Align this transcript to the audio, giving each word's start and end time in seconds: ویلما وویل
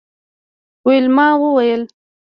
ویلما 0.85 1.27
وویل 1.41 1.81